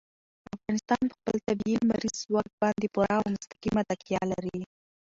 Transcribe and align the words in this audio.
افغانستان 0.55 0.99
په 1.09 1.13
خپل 1.19 1.35
طبیعي 1.47 1.75
لمریز 1.81 2.15
ځواک 2.25 2.47
باندې 2.61 2.87
پوره 2.93 3.13
او 3.19 3.23
مستقیمه 3.35 3.81
تکیه 3.89 4.21
لري. 4.31 4.61